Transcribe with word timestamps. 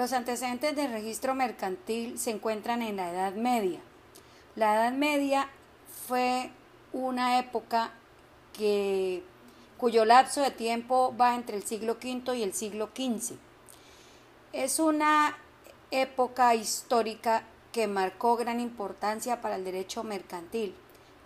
Los 0.00 0.14
antecedentes 0.14 0.74
del 0.74 0.92
registro 0.92 1.34
mercantil 1.34 2.18
se 2.18 2.30
encuentran 2.30 2.80
en 2.80 2.96
la 2.96 3.10
Edad 3.10 3.34
Media. 3.34 3.80
La 4.56 4.74
Edad 4.74 4.92
Media 4.92 5.50
fue 6.08 6.50
una 6.94 7.38
época 7.38 7.92
que, 8.54 9.22
cuyo 9.76 10.06
lapso 10.06 10.40
de 10.40 10.52
tiempo 10.52 11.14
va 11.20 11.34
entre 11.34 11.58
el 11.58 11.64
siglo 11.64 11.98
V 12.02 12.34
y 12.34 12.42
el 12.42 12.54
siglo 12.54 12.88
XV. 12.96 13.36
Es 14.54 14.78
una 14.78 15.36
época 15.90 16.54
histórica 16.54 17.42
que 17.70 17.86
marcó 17.86 18.38
gran 18.38 18.58
importancia 18.58 19.42
para 19.42 19.56
el 19.56 19.66
derecho 19.66 20.02
mercantil, 20.02 20.74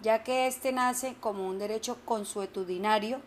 ya 0.02 0.24
que 0.24 0.48
éste 0.48 0.72
nace 0.72 1.14
como 1.20 1.46
un 1.46 1.60
derecho 1.60 1.96
consuetudinario, 2.04 3.20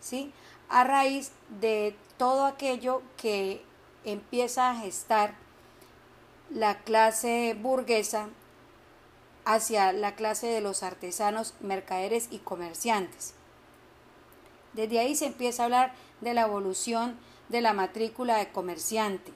¿sí? 0.00 0.34
a 0.68 0.84
raíz 0.84 1.32
de 1.48 1.96
todo 2.18 2.44
aquello 2.44 3.00
que 3.16 3.64
empieza 4.04 4.70
a 4.70 4.76
gestar 4.76 5.34
la 6.50 6.78
clase 6.80 7.56
burguesa 7.60 8.28
hacia 9.44 9.92
la 9.92 10.14
clase 10.14 10.46
de 10.46 10.60
los 10.60 10.82
artesanos, 10.82 11.54
mercaderes 11.60 12.28
y 12.30 12.38
comerciantes. 12.38 13.34
Desde 14.72 14.98
ahí 14.98 15.14
se 15.14 15.26
empieza 15.26 15.62
a 15.62 15.64
hablar 15.66 15.94
de 16.20 16.34
la 16.34 16.42
evolución 16.42 17.18
de 17.48 17.60
la 17.60 17.72
matrícula 17.72 18.38
de 18.38 18.50
comerciante. 18.50 19.32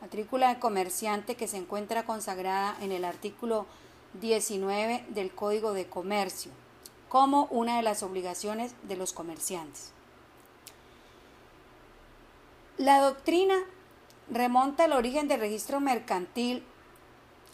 Matrícula 0.00 0.54
de 0.54 0.60
comerciante 0.60 1.34
que 1.36 1.48
se 1.48 1.56
encuentra 1.56 2.04
consagrada 2.04 2.76
en 2.80 2.92
el 2.92 3.04
artículo 3.04 3.66
19 4.20 5.04
del 5.08 5.34
Código 5.34 5.72
de 5.72 5.86
Comercio 5.86 6.52
como 7.08 7.46
una 7.46 7.76
de 7.76 7.82
las 7.82 8.02
obligaciones 8.02 8.74
de 8.82 8.96
los 8.96 9.12
comerciantes. 9.12 9.92
La 12.76 13.00
doctrina 13.00 13.56
remonta 14.30 14.84
al 14.84 14.92
origen 14.92 15.28
del 15.28 15.40
registro 15.40 15.80
mercantil, 15.80 16.62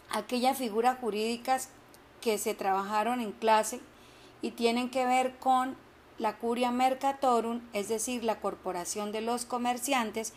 aquellas 0.09 0.57
figuras 0.57 0.97
jurídicas 0.99 1.69
que 2.21 2.37
se 2.37 2.53
trabajaron 2.53 3.21
en 3.21 3.31
clase 3.31 3.79
y 4.41 4.51
tienen 4.51 4.89
que 4.89 5.05
ver 5.05 5.35
con 5.37 5.75
la 6.17 6.37
curia 6.37 6.71
mercatorum, 6.71 7.61
es 7.73 7.89
decir, 7.89 8.23
la 8.23 8.39
corporación 8.39 9.11
de 9.11 9.21
los 9.21 9.45
comerciantes. 9.45 10.33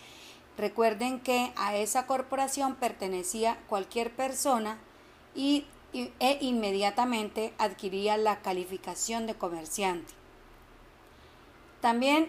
Recuerden 0.57 1.21
que 1.21 1.53
a 1.57 1.77
esa 1.77 2.07
corporación 2.07 2.75
pertenecía 2.75 3.59
cualquier 3.69 4.15
persona 4.15 4.79
y, 5.35 5.67
e 5.93 6.39
inmediatamente 6.41 7.55
adquiría 7.59 8.17
la 8.17 8.41
calificación 8.41 9.27
de 9.27 9.35
comerciante. 9.35 10.13
También 11.81 12.29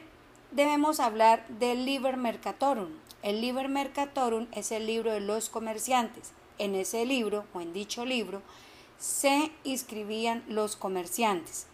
debemos 0.51 0.99
hablar 0.99 1.45
del 1.47 1.85
Liber 1.85 2.17
Mercatorum. 2.17 2.89
El 3.21 3.41
Liber 3.41 3.69
Mercatorum 3.69 4.47
es 4.51 4.71
el 4.71 4.87
libro 4.87 5.11
de 5.11 5.19
los 5.19 5.49
comerciantes. 5.49 6.31
En 6.57 6.75
ese 6.75 7.05
libro, 7.05 7.45
o 7.53 7.61
en 7.61 7.73
dicho 7.73 8.05
libro, 8.05 8.41
se 8.97 9.51
inscribían 9.63 10.43
los 10.47 10.75
comerciantes. 10.75 11.67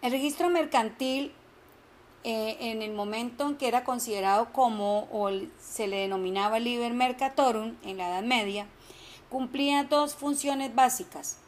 El 0.00 0.10
registro 0.10 0.48
mercantil, 0.48 1.32
eh, 2.24 2.56
en 2.60 2.82
el 2.82 2.92
momento 2.92 3.46
en 3.46 3.56
que 3.56 3.68
era 3.68 3.84
considerado 3.84 4.52
como, 4.52 5.08
o 5.12 5.30
se 5.60 5.86
le 5.86 5.98
denominaba 5.98 6.58
Liber 6.58 6.92
Mercatorum 6.92 7.76
en 7.84 7.98
la 7.98 8.08
Edad 8.08 8.22
Media, 8.22 8.66
cumplía 9.28 9.84
dos 9.84 10.14
funciones 10.14 10.74
básicas. 10.74 11.38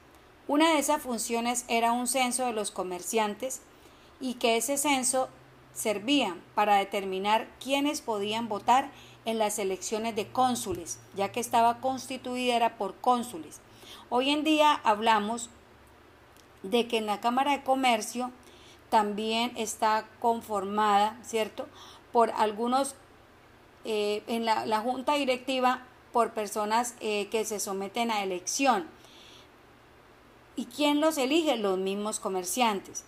Una 0.47 0.73
de 0.73 0.78
esas 0.78 1.03
funciones 1.03 1.65
era 1.69 1.93
un 1.93 2.06
censo 2.06 2.47
de 2.47 2.53
los 2.53 2.71
comerciantes 2.71 3.62
y 4.21 4.34
que 4.34 4.56
ese 4.56 4.78
censo 4.78 5.28
servía 5.75 6.36
para 6.55 6.77
determinar 6.77 7.48
quiénes 7.62 8.00
podían 8.00 8.48
votar 8.48 8.91
en 9.25 9.39
las 9.39 9.58
elecciones 9.58 10.14
de 10.16 10.28
cónsules, 10.28 10.98
ya 11.14 11.33
que 11.33 11.41
estaba 11.41 11.81
constituida 11.81 12.77
por 12.77 12.94
cónsules. 12.94 13.61
Hoy 14.08 14.31
en 14.31 14.44
día 14.44 14.72
hablamos 14.84 15.50
de 16.62 16.86
que 16.86 16.99
en 16.99 17.06
la 17.06 17.21
Cámara 17.21 17.53
de 17.53 17.65
Comercio 17.65 18.31
también 18.88 19.53
está 19.56 20.06
conformada, 20.21 21.19
¿cierto?, 21.22 21.66
por 22.12 22.31
algunos, 22.31 22.94
eh, 23.84 24.22
en 24.28 24.44
la, 24.44 24.81
junta 24.81 25.15
directiva, 25.15 25.82
por 26.12 26.32
personas 26.32 26.94
eh, 27.00 27.26
que 27.26 27.44
se 27.44 27.59
someten 27.59 28.12
a 28.12 28.22
elección. 28.22 28.87
¿Y 30.54 30.66
quién 30.66 31.00
los 31.00 31.19
elige? 31.19 31.56
Los 31.56 31.76
mismos 31.76 32.20
comerciantes 32.20 33.04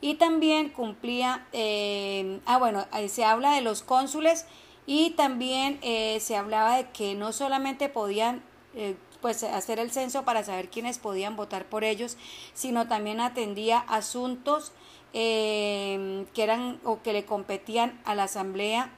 y 0.00 0.14
también 0.14 0.68
cumplía, 0.70 1.46
eh, 1.52 2.40
ah 2.46 2.58
bueno, 2.58 2.86
se 3.08 3.24
habla 3.24 3.52
de 3.52 3.62
los 3.62 3.82
cónsules 3.82 4.46
y 4.86 5.10
también 5.10 5.78
eh, 5.82 6.20
se 6.20 6.36
hablaba 6.36 6.76
de 6.76 6.90
que 6.90 7.14
no 7.14 7.32
solamente 7.32 7.88
podían 7.88 8.42
eh, 8.74 8.96
pues 9.22 9.42
hacer 9.42 9.78
el 9.78 9.90
censo 9.90 10.24
para 10.24 10.44
saber 10.44 10.68
quiénes 10.68 10.98
podían 10.98 11.36
votar 11.36 11.64
por 11.64 11.82
ellos, 11.82 12.16
sino 12.54 12.86
también 12.86 13.20
atendía 13.20 13.78
asuntos 13.78 14.72
que 15.12 16.28
eran 16.36 16.78
o 16.84 17.00
que 17.00 17.14
le 17.14 17.24
competían 17.24 17.98
a 18.04 18.14
la 18.14 18.24
asamblea 18.24 18.90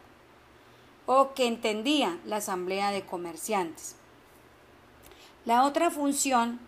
o 1.06 1.32
que 1.32 1.46
entendía 1.46 2.18
la 2.24 2.36
asamblea 2.36 2.90
de 2.90 3.06
comerciantes. 3.06 3.94
La 5.44 5.64
otra 5.64 5.92
función 5.92 6.58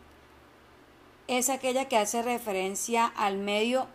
es 1.27 1.51
aquella 1.51 1.89
que 1.89 1.97
hace 1.97 2.23
referencia 2.23 3.07
al 3.07 3.39
medio 3.39 3.89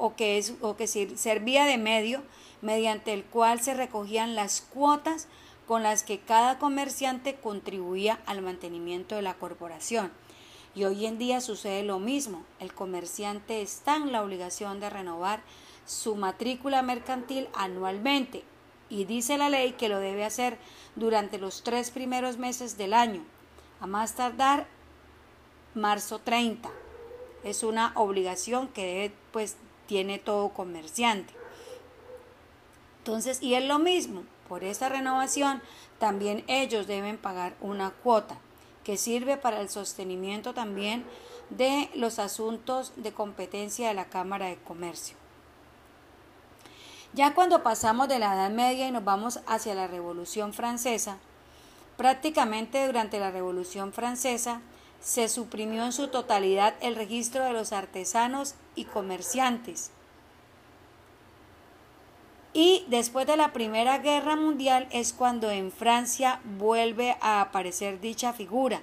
o 0.00 0.16
que, 0.16 0.38
es, 0.38 0.54
o 0.60 0.76
que 0.76 0.86
servía 0.86 1.66
de 1.66 1.78
medio 1.78 2.22
mediante 2.62 3.12
el 3.12 3.24
cual 3.24 3.60
se 3.60 3.74
recogían 3.74 4.34
las 4.34 4.62
cuotas 4.62 5.28
con 5.66 5.82
las 5.82 6.02
que 6.02 6.18
cada 6.18 6.58
comerciante 6.58 7.36
contribuía 7.36 8.18
al 8.26 8.42
mantenimiento 8.42 9.14
de 9.14 9.22
la 9.22 9.34
corporación. 9.34 10.10
Y 10.74 10.84
hoy 10.84 11.06
en 11.06 11.18
día 11.18 11.40
sucede 11.40 11.82
lo 11.82 11.98
mismo. 11.98 12.44
El 12.58 12.72
comerciante 12.74 13.60
está 13.62 13.96
en 13.96 14.10
la 14.10 14.22
obligación 14.22 14.80
de 14.80 14.90
renovar 14.90 15.42
su 15.86 16.16
matrícula 16.16 16.82
mercantil 16.82 17.48
anualmente 17.54 18.44
y 18.88 19.04
dice 19.04 19.38
la 19.38 19.48
ley 19.48 19.72
que 19.72 19.88
lo 19.88 19.98
debe 19.98 20.24
hacer 20.24 20.58
durante 20.96 21.38
los 21.38 21.62
tres 21.62 21.90
primeros 21.90 22.36
meses 22.38 22.76
del 22.76 22.94
año, 22.94 23.22
a 23.80 23.86
más 23.86 24.14
tardar 24.14 24.66
marzo 25.74 26.18
30. 26.18 26.68
Es 27.44 27.62
una 27.62 27.92
obligación 27.94 28.68
que 28.68 28.84
debe 28.84 29.14
pues 29.32 29.56
tiene 29.90 30.20
todo 30.20 30.50
comerciante. 30.50 31.34
Entonces, 32.98 33.42
y 33.42 33.54
es 33.54 33.64
lo 33.64 33.80
mismo, 33.80 34.22
por 34.48 34.62
esta 34.62 34.88
renovación 34.88 35.60
también 35.98 36.44
ellos 36.46 36.86
deben 36.86 37.18
pagar 37.18 37.56
una 37.60 37.90
cuota 37.90 38.38
que 38.84 38.96
sirve 38.96 39.36
para 39.36 39.60
el 39.60 39.68
sostenimiento 39.68 40.54
también 40.54 41.04
de 41.48 41.90
los 41.96 42.20
asuntos 42.20 42.92
de 42.94 43.10
competencia 43.10 43.88
de 43.88 43.94
la 43.94 44.04
Cámara 44.04 44.46
de 44.46 44.58
Comercio. 44.58 45.16
Ya 47.12 47.34
cuando 47.34 47.64
pasamos 47.64 48.06
de 48.06 48.20
la 48.20 48.34
Edad 48.34 48.50
Media 48.50 48.86
y 48.86 48.92
nos 48.92 49.02
vamos 49.02 49.40
hacia 49.48 49.74
la 49.74 49.88
Revolución 49.88 50.54
Francesa, 50.54 51.18
prácticamente 51.96 52.86
durante 52.86 53.18
la 53.18 53.32
Revolución 53.32 53.92
Francesa 53.92 54.60
se 55.00 55.28
suprimió 55.28 55.84
en 55.84 55.92
su 55.92 56.08
totalidad 56.08 56.74
el 56.80 56.94
registro 56.94 57.44
de 57.44 57.52
los 57.52 57.72
artesanos 57.72 58.54
y 58.74 58.84
comerciantes. 58.84 59.90
Y 62.52 62.84
después 62.88 63.26
de 63.26 63.36
la 63.36 63.52
Primera 63.52 63.98
Guerra 63.98 64.36
Mundial 64.36 64.88
es 64.90 65.12
cuando 65.12 65.50
en 65.50 65.70
Francia 65.70 66.40
vuelve 66.58 67.16
a 67.20 67.40
aparecer 67.40 68.00
dicha 68.00 68.32
figura. 68.32 68.82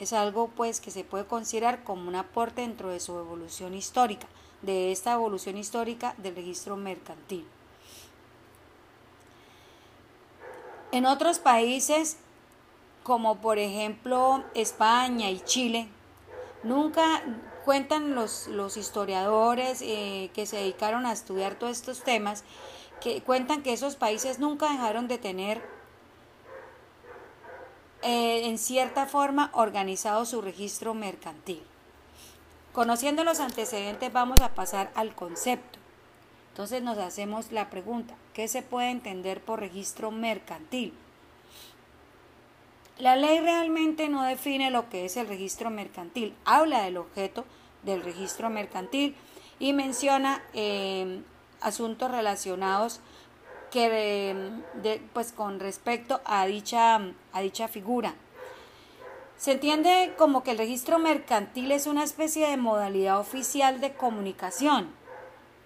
Es 0.00 0.12
algo 0.12 0.48
pues 0.48 0.80
que 0.80 0.90
se 0.90 1.04
puede 1.04 1.26
considerar 1.26 1.84
como 1.84 2.08
un 2.08 2.16
aporte 2.16 2.60
dentro 2.60 2.90
de 2.90 3.00
su 3.00 3.16
evolución 3.18 3.74
histórica, 3.74 4.26
de 4.62 4.92
esta 4.92 5.12
evolución 5.12 5.56
histórica 5.56 6.14
del 6.18 6.34
registro 6.34 6.76
mercantil. 6.76 7.46
En 10.90 11.06
otros 11.06 11.38
países 11.38 12.16
como 13.08 13.36
por 13.38 13.58
ejemplo 13.58 14.44
España 14.54 15.30
y 15.30 15.40
Chile, 15.40 15.88
nunca 16.62 17.22
cuentan 17.64 18.14
los, 18.14 18.48
los 18.48 18.76
historiadores 18.76 19.80
eh, 19.80 20.30
que 20.34 20.44
se 20.44 20.58
dedicaron 20.58 21.06
a 21.06 21.12
estudiar 21.12 21.54
todos 21.54 21.72
estos 21.72 22.02
temas, 22.02 22.44
que 23.00 23.22
cuentan 23.22 23.62
que 23.62 23.72
esos 23.72 23.96
países 23.96 24.38
nunca 24.38 24.70
dejaron 24.70 25.08
de 25.08 25.16
tener 25.16 25.62
eh, 28.02 28.42
en 28.44 28.58
cierta 28.58 29.06
forma 29.06 29.50
organizado 29.54 30.26
su 30.26 30.42
registro 30.42 30.92
mercantil. 30.92 31.62
Conociendo 32.74 33.24
los 33.24 33.40
antecedentes 33.40 34.12
vamos 34.12 34.42
a 34.42 34.54
pasar 34.54 34.92
al 34.94 35.14
concepto. 35.14 35.78
Entonces 36.50 36.82
nos 36.82 36.98
hacemos 36.98 37.52
la 37.52 37.70
pregunta, 37.70 38.14
¿qué 38.34 38.48
se 38.48 38.60
puede 38.60 38.90
entender 38.90 39.40
por 39.40 39.60
registro 39.60 40.10
mercantil? 40.10 40.92
La 42.98 43.14
ley 43.14 43.38
realmente 43.38 44.08
no 44.08 44.24
define 44.24 44.70
lo 44.70 44.88
que 44.88 45.04
es 45.04 45.16
el 45.16 45.28
registro 45.28 45.70
mercantil, 45.70 46.34
habla 46.44 46.82
del 46.82 46.96
objeto 46.96 47.44
del 47.84 48.02
registro 48.02 48.50
mercantil 48.50 49.14
y 49.60 49.72
menciona 49.72 50.42
eh, 50.52 51.22
asuntos 51.60 52.10
relacionados 52.10 53.00
que 53.70 54.60
pues 55.12 55.32
con 55.32 55.60
respecto 55.60 56.20
a 56.24 56.46
dicha, 56.46 57.00
a 57.32 57.40
dicha 57.40 57.68
figura. 57.68 58.14
Se 59.36 59.52
entiende 59.52 60.14
como 60.18 60.42
que 60.42 60.50
el 60.50 60.58
registro 60.58 60.98
mercantil 60.98 61.70
es 61.70 61.86
una 61.86 62.02
especie 62.02 62.48
de 62.48 62.56
modalidad 62.56 63.20
oficial 63.20 63.80
de 63.80 63.92
comunicación 63.92 64.88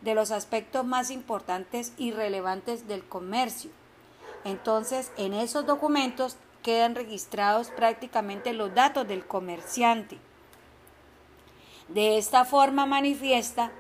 de 0.03 0.15
los 0.15 0.33
aspectos 0.33 0.85
más 0.85 1.11
importantes 1.11 1.95
y 1.97 2.11
relevantes 2.11 2.87
del 2.89 3.05
comercio. 3.05 3.71
Entonces, 4.45 5.13
en 5.17 5.33
esos 5.33 5.65
documentos 5.65 6.37
quedan 6.63 6.95
registrados 6.95 7.69
prácticamente 7.71 8.53
los 8.53 8.75
datos 8.75 9.07
del 9.07 9.27
comerciante. 9.27 10.19
De 11.89 12.17
esta 12.19 12.45
forma 12.45 12.87
manifiesta 12.87 13.71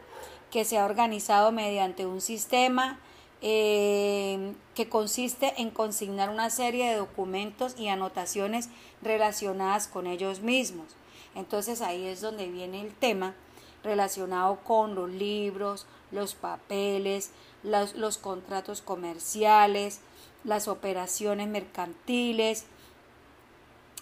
que 0.50 0.64
se 0.64 0.78
ha 0.78 0.84
organizado 0.84 1.50
mediante 1.52 2.04
un 2.04 2.20
sistema 2.20 2.98
eh, 3.40 4.52
que 4.74 4.88
consiste 4.88 5.54
en 5.56 5.70
consignar 5.70 6.30
una 6.30 6.50
serie 6.50 6.90
de 6.90 6.96
documentos 6.96 7.74
y 7.78 7.88
anotaciones 7.88 8.68
relacionadas 9.00 9.88
con 9.88 10.06
ellos 10.06 10.40
mismos. 10.40 10.86
Entonces 11.34 11.80
ahí 11.80 12.06
es 12.06 12.20
donde 12.20 12.48
viene 12.48 12.82
el 12.82 12.94
tema 12.94 13.34
relacionado 13.82 14.60
con 14.64 14.94
los 14.94 15.10
libros, 15.10 15.86
los 16.10 16.34
papeles, 16.34 17.30
los, 17.62 18.18
contratos 18.18 18.82
comerciales, 18.82 20.00
las 20.44 20.68
operaciones 20.68 21.48
mercantiles. 21.48 22.66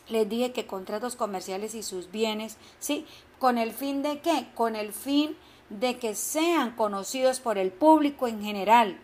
Les 0.08 0.28
dije 0.28 0.52
que 0.52 0.66
contratos 0.66 1.16
comerciales 1.16 1.74
y 1.74 1.82
sus 1.82 2.10
bienes, 2.10 2.56
¿sí? 2.78 3.06
¿Con 3.38 3.58
el 3.58 3.72
fin 3.72 4.02
de 4.02 4.20
qué? 4.20 4.48
Con 4.54 4.76
el 4.76 4.92
fin 4.92 5.36
de 5.70 5.98
que 5.98 6.14
sean 6.14 6.72
conocidos 6.72 7.40
por 7.40 7.58
el 7.58 7.70
público 7.70 8.26
en 8.26 8.42
general, 8.42 8.98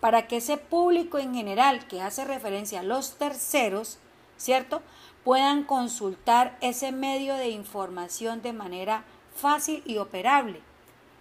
para 0.00 0.26
que 0.26 0.38
ese 0.38 0.56
público 0.56 1.18
en 1.18 1.34
general 1.34 1.86
que 1.86 2.00
hace 2.00 2.24
referencia 2.24 2.80
a 2.80 2.84
los 2.84 3.14
terceros, 3.14 3.98
¿cierto? 4.36 4.82
puedan 5.28 5.64
consultar 5.64 6.56
ese 6.62 6.90
medio 6.90 7.34
de 7.34 7.50
información 7.50 8.40
de 8.40 8.54
manera 8.54 9.04
fácil 9.38 9.82
y 9.86 9.98
operable. 9.98 10.60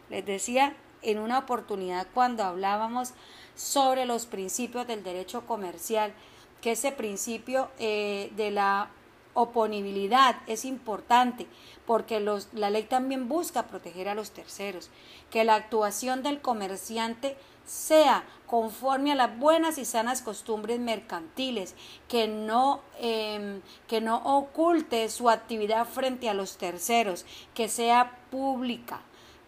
Les 0.09 0.25
decía 0.25 0.75
en 1.01 1.19
una 1.19 1.39
oportunidad 1.39 2.07
cuando 2.13 2.43
hablábamos 2.43 3.13
sobre 3.55 4.05
los 4.05 4.25
principios 4.25 4.87
del 4.87 5.03
derecho 5.03 5.45
comercial, 5.45 6.13
que 6.61 6.71
ese 6.71 6.91
principio 6.91 7.69
eh, 7.79 8.31
de 8.35 8.51
la 8.51 8.89
oponibilidad 9.33 10.37
es 10.47 10.65
importante 10.65 11.45
porque 11.85 12.19
la 12.19 12.69
ley 12.69 12.83
también 12.83 13.29
busca 13.29 13.67
proteger 13.67 14.09
a 14.09 14.15
los 14.15 14.31
terceros, 14.31 14.89
que 15.29 15.43
la 15.43 15.55
actuación 15.55 16.23
del 16.23 16.41
comerciante 16.41 17.37
sea 17.67 18.23
conforme 18.47 19.11
a 19.11 19.15
las 19.15 19.37
buenas 19.37 19.77
y 19.77 19.85
sanas 19.85 20.21
costumbres 20.21 20.79
mercantiles, 20.79 21.75
que 22.07 22.27
no, 22.27 22.81
em, 22.97 23.61
que 23.87 24.01
no 24.01 24.17
oculte 24.23 25.07
su 25.09 25.29
actividad 25.29 25.85
frente 25.85 26.29
a 26.29 26.33
los 26.33 26.57
terceros, 26.57 27.25
que 27.53 27.67
sea 27.67 28.17
pública. 28.31 29.01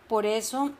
Por 0.07 0.25
eso 0.25 0.71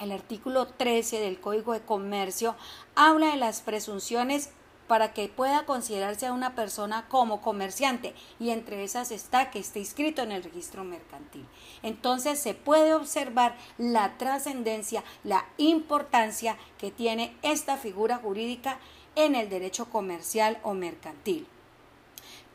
el 0.00 0.12
artículo 0.12 0.66
13 0.66 1.18
del 1.18 1.40
Código 1.40 1.72
de 1.72 1.82
Comercio 1.82 2.54
habla 2.94 3.30
de 3.30 3.36
las 3.36 3.60
presunciones 3.60 4.50
para 4.86 5.12
que 5.12 5.28
pueda 5.28 5.66
considerarse 5.66 6.26
a 6.26 6.32
una 6.32 6.54
persona 6.54 7.06
como 7.08 7.40
comerciante 7.40 8.14
y 8.38 8.50
entre 8.50 8.84
esas 8.84 9.10
está 9.10 9.50
que 9.50 9.58
esté 9.58 9.80
inscrito 9.80 10.22
en 10.22 10.32
el 10.32 10.44
registro 10.44 10.84
mercantil. 10.84 11.46
Entonces 11.82 12.38
se 12.38 12.54
puede 12.54 12.94
observar 12.94 13.56
la 13.78 14.16
trascendencia, 14.18 15.04
la 15.22 15.46
importancia 15.56 16.56
que 16.78 16.90
tiene 16.90 17.34
esta 17.42 17.76
figura 17.76 18.18
jurídica 18.18 18.78
en 19.16 19.34
el 19.34 19.48
derecho 19.48 19.86
comercial 19.86 20.58
o 20.62 20.74
mercantil. 20.74 21.46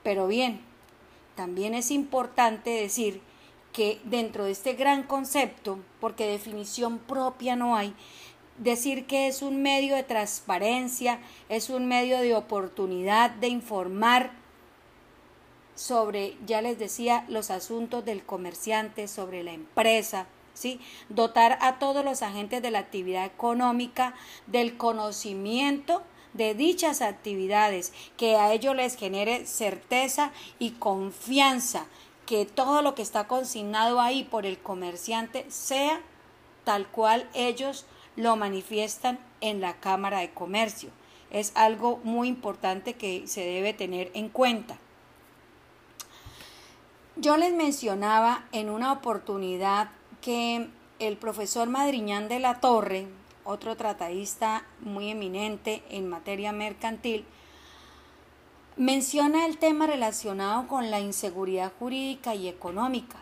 Pero 0.03 0.27
bien, 0.27 0.61
también 1.35 1.73
es 1.73 1.91
importante 1.91 2.69
decir 2.69 3.21
que 3.73 4.01
dentro 4.03 4.45
de 4.45 4.51
este 4.51 4.73
gran 4.73 5.03
concepto, 5.03 5.79
porque 5.99 6.25
definición 6.25 6.97
propia 6.97 7.55
no 7.55 7.75
hay, 7.75 7.93
decir 8.59 9.07
que 9.07 9.27
es 9.27 9.41
un 9.41 9.61
medio 9.61 9.95
de 9.95 10.03
transparencia, 10.03 11.19
es 11.47 11.69
un 11.69 11.87
medio 11.87 12.19
de 12.19 12.35
oportunidad 12.35 13.31
de 13.31 13.47
informar 13.47 14.31
sobre, 15.75 16.35
ya 16.45 16.61
les 16.61 16.77
decía, 16.77 17.25
los 17.29 17.49
asuntos 17.49 18.03
del 18.03 18.23
comerciante, 18.25 19.07
sobre 19.07 19.43
la 19.43 19.53
empresa, 19.53 20.27
¿sí? 20.53 20.81
Dotar 21.07 21.57
a 21.61 21.79
todos 21.79 22.03
los 22.03 22.21
agentes 22.21 22.61
de 22.61 22.69
la 22.69 22.79
actividad 22.79 23.25
económica 23.25 24.13
del 24.47 24.75
conocimiento 24.75 26.03
de 26.33 26.53
dichas 26.53 27.01
actividades, 27.01 27.93
que 28.17 28.35
a 28.35 28.53
ellos 28.53 28.75
les 28.75 28.97
genere 28.97 29.45
certeza 29.45 30.31
y 30.59 30.71
confianza, 30.71 31.85
que 32.25 32.45
todo 32.45 32.81
lo 32.81 32.93
que 32.93 33.01
está 33.01 33.27
consignado 33.27 34.01
ahí 34.01 34.23
por 34.25 34.45
el 34.45 34.59
comerciante 34.59 35.49
sea 35.49 36.01
tal 36.65 36.87
cual 36.87 37.27
ellos 37.33 37.85
lo 38.15 38.35
manifiestan 38.35 39.19
en 39.41 39.61
la 39.61 39.79
Cámara 39.79 40.19
de 40.19 40.31
Comercio. 40.31 40.89
Es 41.31 41.51
algo 41.55 41.99
muy 42.03 42.27
importante 42.27 42.93
que 42.93 43.27
se 43.27 43.41
debe 43.41 43.73
tener 43.73 44.11
en 44.13 44.29
cuenta. 44.29 44.77
Yo 47.15 47.37
les 47.37 47.53
mencionaba 47.53 48.45
en 48.51 48.69
una 48.69 48.91
oportunidad 48.91 49.91
que 50.21 50.69
el 50.99 51.17
profesor 51.17 51.69
Madriñán 51.69 52.29
de 52.29 52.39
la 52.39 52.59
Torre, 52.59 53.07
otro 53.43 53.75
tratadista 53.75 54.65
muy 54.79 55.09
eminente 55.09 55.83
en 55.89 56.09
materia 56.09 56.51
mercantil, 56.51 57.25
menciona 58.77 59.45
el 59.45 59.57
tema 59.57 59.87
relacionado 59.87 60.67
con 60.67 60.91
la 60.91 61.01
inseguridad 61.01 61.73
jurídica 61.77 62.35
y 62.35 62.47
económica. 62.47 63.17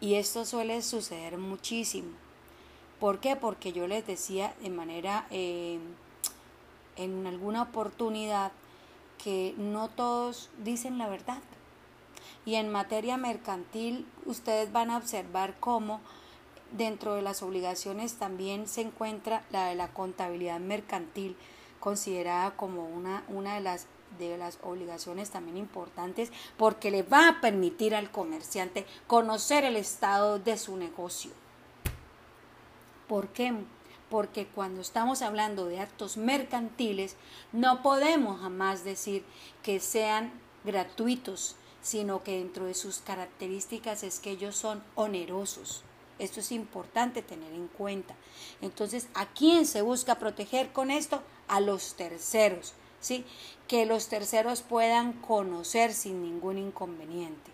Y 0.00 0.14
esto 0.14 0.44
suele 0.44 0.80
suceder 0.82 1.38
muchísimo. 1.38 2.21
¿Por 3.02 3.18
qué? 3.18 3.34
Porque 3.34 3.72
yo 3.72 3.88
les 3.88 4.06
decía 4.06 4.54
de 4.62 4.70
manera, 4.70 5.26
eh, 5.30 5.80
en 6.94 7.26
alguna 7.26 7.62
oportunidad, 7.62 8.52
que 9.18 9.56
no 9.58 9.88
todos 9.88 10.50
dicen 10.62 10.98
la 10.98 11.08
verdad. 11.08 11.40
Y 12.46 12.54
en 12.54 12.70
materia 12.70 13.16
mercantil, 13.16 14.06
ustedes 14.24 14.70
van 14.70 14.92
a 14.92 14.98
observar 14.98 15.56
cómo 15.58 16.00
dentro 16.70 17.16
de 17.16 17.22
las 17.22 17.42
obligaciones 17.42 18.18
también 18.18 18.68
se 18.68 18.82
encuentra 18.82 19.42
la 19.50 19.66
de 19.66 19.74
la 19.74 19.88
contabilidad 19.88 20.60
mercantil, 20.60 21.36
considerada 21.80 22.52
como 22.52 22.86
una, 22.86 23.24
una 23.26 23.56
de 23.56 23.62
las 23.62 23.88
de 24.16 24.38
las 24.38 24.60
obligaciones 24.62 25.30
también 25.30 25.56
importantes 25.56 26.30
porque 26.56 26.92
le 26.92 27.02
va 27.02 27.28
a 27.28 27.40
permitir 27.40 27.96
al 27.96 28.12
comerciante 28.12 28.86
conocer 29.08 29.64
el 29.64 29.74
estado 29.74 30.38
de 30.38 30.56
su 30.56 30.76
negocio. 30.76 31.41
¿Por 33.12 33.28
qué? 33.28 33.52
Porque 34.08 34.46
cuando 34.46 34.80
estamos 34.80 35.20
hablando 35.20 35.66
de 35.66 35.80
actos 35.80 36.16
mercantiles, 36.16 37.16
no 37.52 37.82
podemos 37.82 38.40
jamás 38.40 38.84
decir 38.84 39.22
que 39.62 39.80
sean 39.80 40.32
gratuitos, 40.64 41.56
sino 41.82 42.22
que 42.22 42.38
dentro 42.38 42.64
de 42.64 42.72
sus 42.72 43.00
características 43.00 44.02
es 44.02 44.18
que 44.18 44.30
ellos 44.30 44.56
son 44.56 44.82
onerosos. 44.94 45.82
Esto 46.18 46.40
es 46.40 46.52
importante 46.52 47.20
tener 47.20 47.52
en 47.52 47.68
cuenta. 47.68 48.14
Entonces, 48.62 49.08
¿a 49.12 49.26
quién 49.26 49.66
se 49.66 49.82
busca 49.82 50.18
proteger 50.18 50.72
con 50.72 50.90
esto? 50.90 51.22
A 51.48 51.60
los 51.60 51.96
terceros, 51.96 52.72
¿sí? 52.98 53.26
Que 53.68 53.84
los 53.84 54.08
terceros 54.08 54.62
puedan 54.62 55.12
conocer 55.12 55.92
sin 55.92 56.22
ningún 56.22 56.56
inconveniente. 56.56 57.50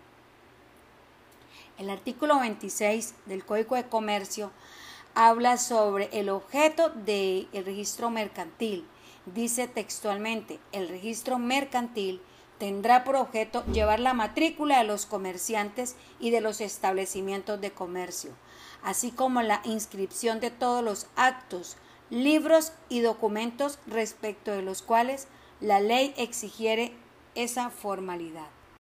El 1.77 1.89
artículo 1.89 2.39
26 2.39 3.13
del 3.25 3.43
Código 3.43 3.75
de 3.75 3.89
Comercio 3.89 4.51
habla 5.21 5.57
sobre 5.57 6.07
el 6.17 6.29
objeto 6.29 6.91
del 6.91 7.49
registro 7.51 8.09
mercantil. 8.09 8.87
Dice 9.25 9.67
textualmente, 9.67 10.61
el 10.71 10.87
registro 10.87 11.37
mercantil 11.37 12.21
tendrá 12.57 13.03
por 13.03 13.17
objeto 13.17 13.65
llevar 13.65 13.99
la 13.99 14.13
matrícula 14.13 14.77
de 14.77 14.85
los 14.85 15.05
comerciantes 15.05 15.97
y 16.21 16.29
de 16.29 16.39
los 16.39 16.61
establecimientos 16.61 17.59
de 17.59 17.71
comercio, 17.71 18.31
así 18.81 19.11
como 19.11 19.41
la 19.41 19.59
inscripción 19.65 20.39
de 20.39 20.51
todos 20.51 20.81
los 20.85 21.07
actos, 21.17 21.75
libros 22.09 22.71
y 22.87 23.01
documentos 23.01 23.77
respecto 23.87 24.51
de 24.51 24.61
los 24.61 24.81
cuales 24.81 25.27
la 25.59 25.81
ley 25.81 26.13
exigiere 26.15 26.93
esa 27.35 27.71
formalidad. 27.71 28.47